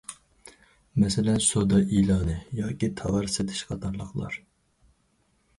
مەسىلەن، 1.03 1.37
سودا 1.49 1.81
ئېلانى 1.97 2.39
ياكى 2.61 2.91
تاۋار 3.03 3.29
سېتىش 3.37 3.63
قاتارلىقلار. 3.73 4.41